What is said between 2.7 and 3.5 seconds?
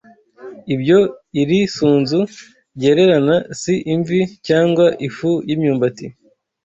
ryererana